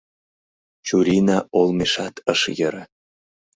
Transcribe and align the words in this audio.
Чурийна 0.85 1.37
олмешат 1.57 2.15
ыш 2.33 2.41
йӧрӧ. 2.59 2.83